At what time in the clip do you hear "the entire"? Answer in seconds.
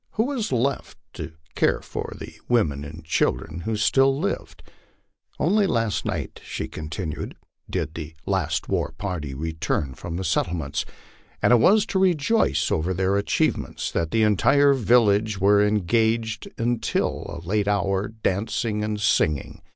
14.09-14.73